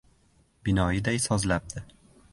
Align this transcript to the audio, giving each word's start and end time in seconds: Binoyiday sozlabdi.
Binoyiday 0.65 1.19
sozlabdi. 1.29 1.85